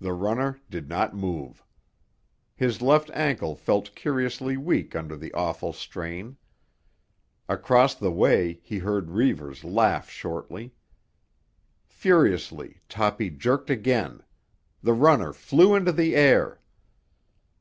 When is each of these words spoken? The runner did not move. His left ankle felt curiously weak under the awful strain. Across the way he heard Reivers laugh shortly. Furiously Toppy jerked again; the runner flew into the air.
The 0.00 0.12
runner 0.12 0.58
did 0.68 0.88
not 0.88 1.14
move. 1.14 1.62
His 2.56 2.82
left 2.82 3.10
ankle 3.12 3.54
felt 3.54 3.94
curiously 3.94 4.56
weak 4.56 4.96
under 4.96 5.16
the 5.16 5.32
awful 5.34 5.72
strain. 5.72 6.36
Across 7.48 7.94
the 8.00 8.10
way 8.10 8.54
he 8.64 8.78
heard 8.78 9.10
Reivers 9.12 9.62
laugh 9.62 10.10
shortly. 10.10 10.74
Furiously 11.86 12.80
Toppy 12.88 13.30
jerked 13.30 13.70
again; 13.70 14.24
the 14.82 14.94
runner 14.94 15.32
flew 15.32 15.76
into 15.76 15.92
the 15.92 16.16
air. 16.16 16.60